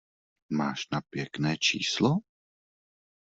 Máš 0.49 0.87
na 0.91 1.01
pěkné 1.01 1.57
číslo? 1.57 2.17